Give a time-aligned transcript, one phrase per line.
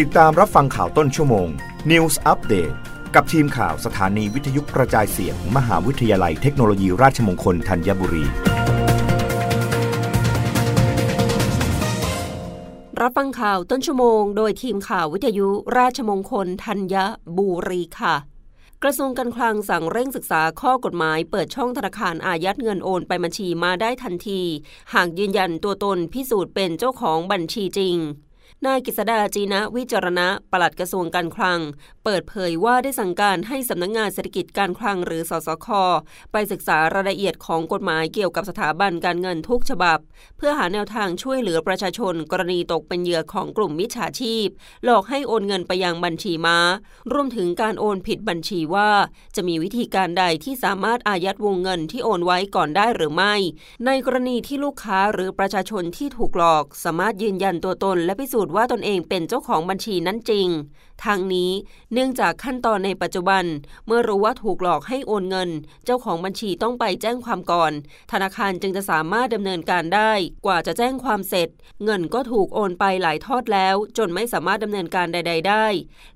[0.00, 1.48] ติดตามรับฟังข่าวต้นชั่วโมง
[1.90, 2.74] News Update
[3.14, 8.24] กับทีมข่าวสถานีวิทยุกระจายเสียงมมหาวิทยาลัยเทคโนโลยีราชมงคลธัญบุรี
[13.00, 16.94] รับฟังข่าวต้นชั่วโมง โดยทีมข่าววิทยุราชมงคลธัญ
[17.38, 18.16] บุรีค่ะ
[18.82, 24.42] กระทรวงการคลังสั่งเร่งศึกษาข้อกฎหมาย เปิดช่องธนาคารอายัดเงินโอนไปบัญชีมาได้ทันที
[24.94, 27.98] หากยืนยันตัวตนพิสูจน์เป็นเจ้าของบัญชีจริง
[28.66, 31.60] นายกฤษดาจีนะวิจารณะปลัดกระทรวงการคลัง
[32.04, 35.68] เปิดเผยว่าได้สั่งการให้สำนักงงานเศรษฐกิจการคลังหรือสสค
[36.32, 39.98] ไปศึกษารายละเอียดของกฎหมายเกี่ยวกับสถาบันการเงินทุกฉบับ
[40.36, 44.46] เพื่อหาแนวทางช่วยเหลือประชาชน กรณีตกเป็นเหยื่อของกลุ่มมิจฉาชีพ
[44.84, 46.58] หลอกให้โอนเงินไปยังบัญชีม้า
[47.12, 48.90] รวมถึงการโอนผิดบัญชีว่า
[49.36, 53.34] จะมีวิธีการใดที่สามารถอายัดวงเงินที่โอนไว้ก่อนได้หรือไม่
[53.86, 60.48] ในกรณีที่ลูกค้าหรือประชาชนที่ถูกหลอก สามารถยืนยันตัวตนและพิสูจน์ว่าตนเองเป็นเจ้าของบัญชีนั้นจริง
[61.04, 61.50] ทางนี้
[61.92, 63.44] เนื่องจากขั้นตอนในปัจจุบัน
[63.86, 65.50] เมื่อรู้ว่าถูกหลอกให้โอนเงิน
[65.84, 67.72] เจ้าของบัญชีต้องไปแจ้งความก่อน
[68.12, 70.12] ธนาคารจึงจะสามารถดำเนินการได้
[70.46, 71.48] กว่าจะแจ้งความเสร็จ
[71.84, 75.66] เงินก็ถูกโอนไปหลายทอดแล้ว จนไม่สามารถดำเนินการใด ๆ ได้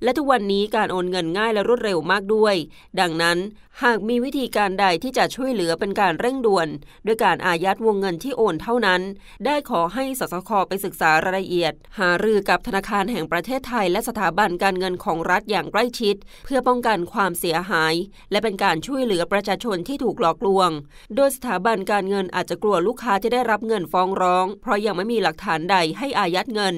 [0.03, 2.55] และทุกวันนี้การโอนเงินง่ายและรวดเร็วมากด้วย
[3.01, 3.39] ดังนั้น
[3.85, 6.69] หากมีวิธีการใดที่จะช่วยเหลือเป็นการเร่งด่วน
[7.07, 9.01] ด้วยการอายัดวงเงินที่โอนเท่านั้น
[9.47, 17.95] ได้ขอให้สสคไปศึกษารายละเอียด หารือกับธนาคารแห่งประเทศไทย และสถาบันการเงินของรัฐอย่างใกล้ชิด เพื่อป้องกันความเสียหาย
[18.31, 20.71] และเป็นการช่วยเหลือประชาชนที่ถูกหลอกลวง
[21.17, 26.77] โดยสถาบันการเงินอาจจะกลัวลูกค้าจะได้รับเงินฟ้องร้อง เพราะยังไม่มีหลักฐานใดให้อายัดเงิน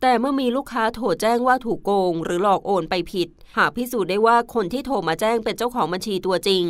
[0.00, 6.64] แต่เมื่อมีลูกค้าโทรแจ้งว่าถูกโกง หรือหลอกโอนไปผิด หากพิสูจน์ได้ว่าคนที่โทรมาแจ้งเป็นเจ้าของบัญชีตัวจริง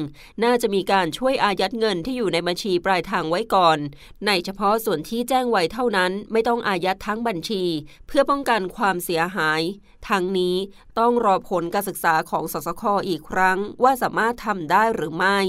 [0.44, 3.78] น่าจะมีการช่วยอายัดเงินที่อยู่ในบัญชีปลายทางไว้ก่อน
[4.26, 7.62] ในเฉพาะส่วนที่แจ้งไว้เท่านั้น ไม่ต้องอายัดทั้งบัญชี
[8.06, 9.62] เพื่อป้องกันความเสียหาย
[10.08, 10.56] ทั้งนี้
[10.98, 15.40] ต้องรอผลการศึกษาของสสคอีกครั้ง ว่าสามารถทำได้หรือไม่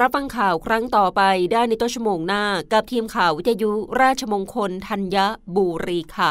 [0.00, 1.22] รับฟังข่าวครั้งต่อไป
[1.52, 3.70] ได้ในต้นชั่วโมงหน้า กับทีมข่าววิทยุ
[4.00, 5.16] ราชมงคลธัญ
[5.56, 6.30] บุรีค่ะ